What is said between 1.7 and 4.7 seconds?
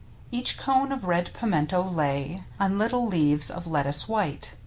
lay On little leaves of lettuce white.